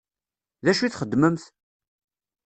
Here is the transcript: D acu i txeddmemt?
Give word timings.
D 0.63 0.65
acu 0.71 0.83
i 0.83 0.89
txeddmemt? 0.89 1.43